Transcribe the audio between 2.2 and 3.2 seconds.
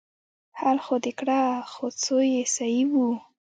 يې صيي وه.